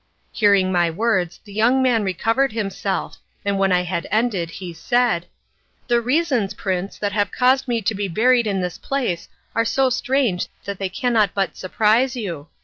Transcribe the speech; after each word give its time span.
Hearing 0.31 0.71
my 0.71 0.89
words, 0.89 1.39
the 1.45 1.53
young 1.53 1.83
man 1.83 2.03
recovered 2.03 2.53
himself, 2.53 3.19
and 3.45 3.59
when 3.59 3.71
I 3.71 3.83
had 3.83 4.07
ended, 4.09 4.49
he 4.49 4.73
said, 4.73 5.27
"The 5.87 6.01
reasons, 6.01 6.55
Prince, 6.55 6.97
that 6.97 7.11
have 7.11 7.31
caused 7.31 7.67
me 7.67 7.83
to 7.83 7.93
be 7.93 8.07
buried 8.07 8.47
in 8.47 8.61
this 8.61 8.79
place 8.79 9.29
are 9.53 9.63
so 9.63 9.91
strange 9.91 10.47
that 10.65 10.79
they 10.79 10.89
cannot 10.89 11.35
but 11.35 11.55
surprise 11.55 12.15
you. 12.15 12.47